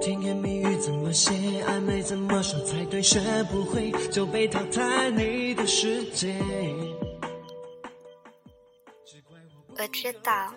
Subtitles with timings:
[0.00, 1.30] 甜言蜜语怎么写，
[1.66, 3.02] 暧昧怎么说才对？
[3.02, 3.20] 学
[3.50, 6.34] 不会就被淘汰，你的世界。
[9.76, 10.54] 我知道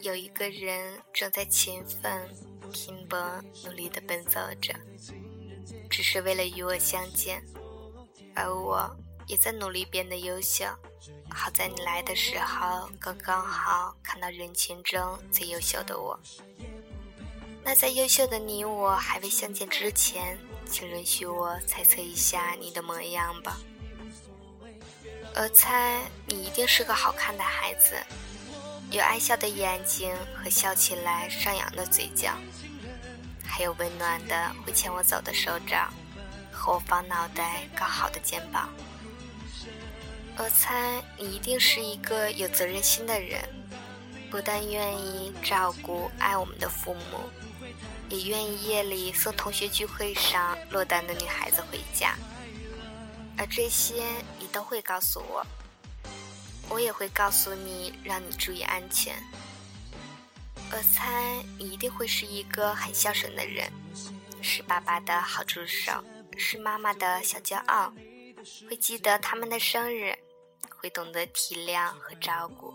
[0.00, 2.28] 有一个人正在勤奋、
[2.72, 3.18] 拼搏、
[3.64, 4.74] 努力的奔走着，
[5.88, 7.40] 只是为了与我相见，
[8.34, 8.90] 而我
[9.28, 10.64] 也在努力变得优秀。
[11.30, 16.18] 好在你来的时候，刚刚好看到人群中最优秀的我。
[17.64, 23.56] 那在优秀的你我还未相见之前，请允许我猜测一下你的模样吧。
[25.36, 27.94] 我猜你一定是个好看的孩子。
[28.90, 32.34] 有爱笑的眼睛和笑起来上扬的嘴角，
[33.46, 35.90] 还有温暖的会牵我走的手掌，
[36.52, 38.68] 和我方脑袋高好的肩膀。
[40.36, 43.40] 我猜你一定是一个有责任心的人，
[44.30, 47.30] 不但愿意照顾爱我们的父母，
[48.08, 52.16] 也愿意夜里送同学聚会上落单的女孩子回家。
[53.38, 54.04] 而这些
[54.38, 55.46] 你都会告诉我。
[56.68, 59.14] 我也会告诉你，让你注意安全。
[60.70, 63.70] 我猜你一定会是一个很孝顺的人，
[64.40, 66.02] 是爸爸的好助手，
[66.38, 67.92] 是妈妈的小骄傲，
[68.70, 70.16] 会记得他们的生日，
[70.78, 72.72] 会懂得体谅和照顾。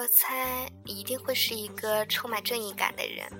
[0.00, 3.30] 我猜你一定会是一个充满正义感的人，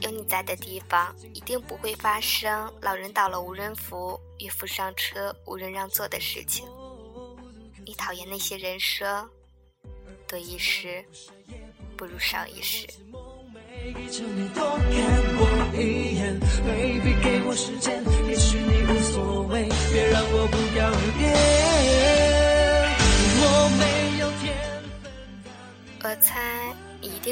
[0.00, 6.66] 有你在的地方，一定不会发生老人倒了无人扶，孕妇上车无人让座的事情。
[7.84, 9.28] 你讨厌那些人说
[10.26, 11.04] 多一事
[11.98, 12.86] 不如少一事。
[13.12, 13.54] 我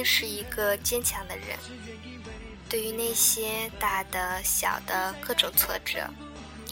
[0.05, 1.59] 是一个坚强的人，
[2.69, 6.09] 对于那些大的、小的各种挫折，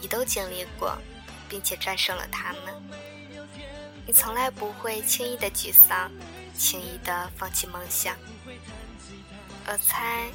[0.01, 0.97] 你都经历过，
[1.49, 2.75] 并且战胜了他们。
[4.07, 6.11] 你从来不会轻易的沮丧，
[6.57, 8.17] 轻易的放弃梦想。
[9.67, 10.29] 我猜，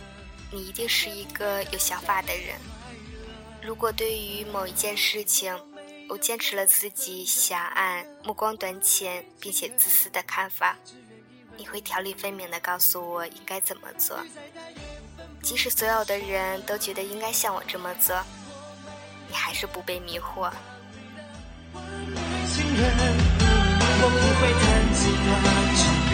[0.52, 2.56] 你一定是一个有想法的人。
[3.62, 5.60] 如果对于某一件事情，
[6.08, 10.78] 我坚持了自己狭隘、目光短浅并且自私的看法，
[11.58, 14.18] 你会条理分明的告诉我应该怎么做。
[15.42, 18.16] 即使所有的人都觉得应该像我这么做，
[19.30, 20.52] 你还是不被迷惑。
[23.98, 25.28] 我不会弹吉他
[25.78, 26.14] 唱歌，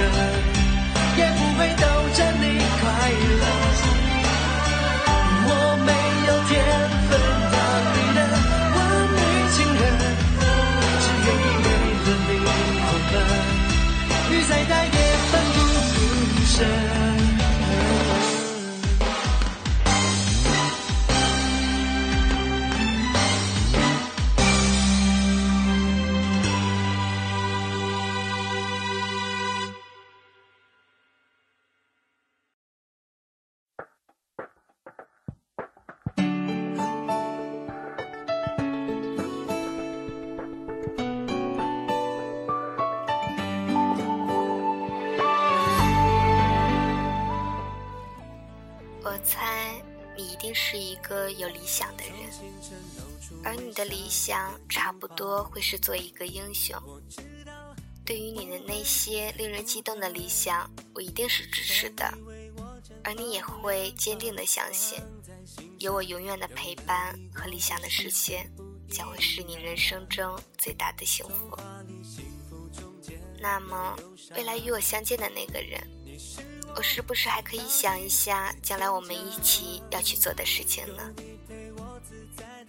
[1.17, 1.59] 也不会
[16.61, 17.00] 是
[51.11, 52.15] 个有理想的人，
[53.43, 56.81] 而你的理想差不多会是做一个英雄。
[58.05, 62.17] 对于你的那些令人激动的理想，我一定是支持的，
[63.03, 65.01] 而你也会坚定的相信，
[65.79, 68.49] 有我永远的陪伴和理想的实现，
[68.89, 71.59] 将会是你人生中最大的幸福。
[73.37, 73.97] 那么，
[74.37, 75.85] 未来与我相见的那个人。
[76.75, 81.03] 我是不是还可以想一下将来我们一起要去做的事情呢？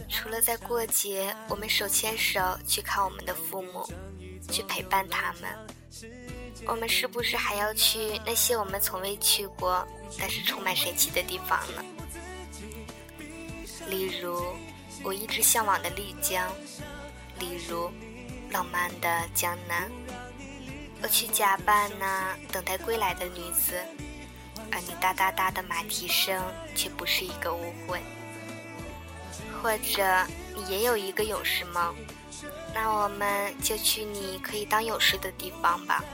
[0.08, 3.88] 除了在过节我们手牵手去看我们的父母，
[4.50, 5.50] 去陪伴他们，
[6.66, 9.86] 我们是不是还要去那些我们从未去过
[10.18, 11.82] 但是充满神奇的地方呢？
[13.88, 14.42] 例如
[15.02, 16.52] 我一直向往的丽江，
[17.38, 17.90] 例如
[18.50, 19.90] 浪漫的江南。
[21.02, 23.74] 我去假扮那等待归来的女子，
[24.70, 26.40] 而你哒哒哒的马蹄声
[26.76, 28.00] 却不是一个误会。
[29.60, 31.94] 或者你也有一个勇士梦，
[32.72, 36.04] 那我们就去你可以当勇士的地方吧。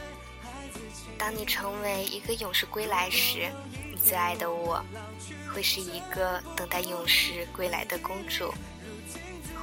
[1.18, 3.50] 当你成为一个勇士归来时，
[3.90, 4.82] 你最爱的我，
[5.52, 8.52] 会是一个等待勇士归来的公主。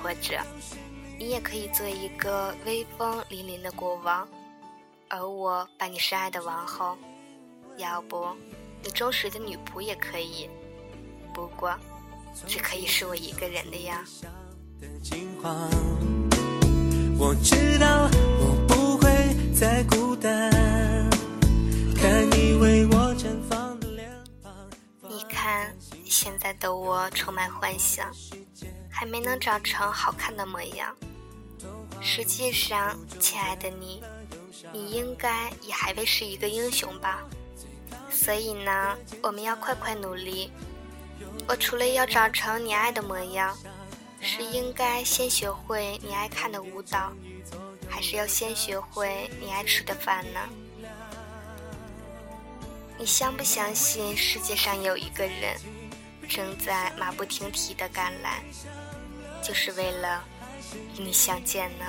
[0.04, 0.40] 或者，
[1.18, 4.28] 你也可以做一个威风凛凛的国王。
[5.10, 6.98] 而我把你深爱的王后，
[7.78, 8.28] 要不，
[8.84, 10.50] 你忠实的女仆也可以。
[11.34, 11.74] 不过，
[12.48, 14.04] 只可以是我一个人的呀。
[17.18, 18.10] 我知道
[18.40, 19.10] 我不会
[19.54, 20.52] 再孤单。
[21.96, 24.12] 看你为我绽放的脸
[24.44, 24.52] 庞。
[25.08, 25.76] 你看，
[26.06, 28.12] 现在的我充满幻想，
[28.90, 30.96] 还没能长成好看的模样。
[32.02, 34.04] 实际上，亲爱的你，
[34.72, 37.24] 你应该也还未是一个英雄吧？
[38.10, 40.52] 所以呢，我们要快快努力。
[41.48, 43.58] 我除了要长成你爱的模样，
[44.22, 47.12] 是应该先学会你爱看的舞蹈，
[47.90, 50.40] 还是要先学会你爱吃的饭呢？
[52.98, 55.60] 你相不相信世界上有一个人，
[56.30, 58.42] 正在马不停蹄的赶来，
[59.44, 60.24] 就是为了
[60.98, 61.86] 与你相见呢？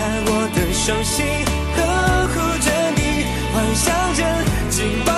[0.00, 1.26] 在我的手心，
[1.76, 1.78] 呵
[2.32, 3.00] 护着你，
[3.52, 4.24] 幻想着
[4.70, 5.12] 紧抱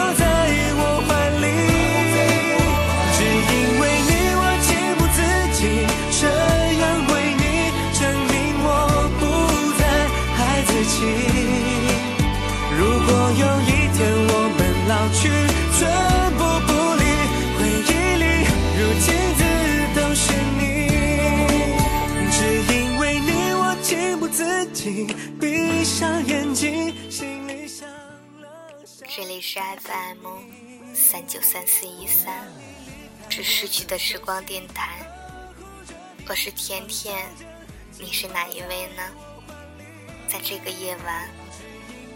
[29.44, 30.24] 是 FM
[30.94, 32.46] 三九三四一三，
[33.28, 35.04] 致逝去的时光电台。
[36.28, 37.28] 我是甜甜，
[37.98, 39.02] 你是哪一位呢？
[40.28, 41.28] 在这个夜晚，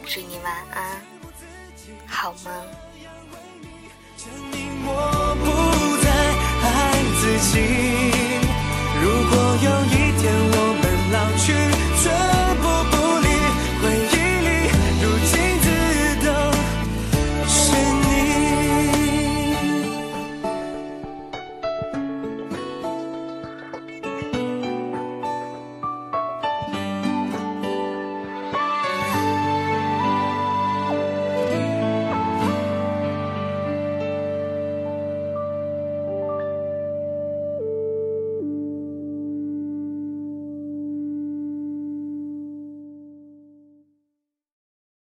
[0.07, 1.05] 祝你晚安，
[2.07, 2.55] 好梦。
[4.17, 6.09] 证明我不再
[6.63, 7.86] 爱自己。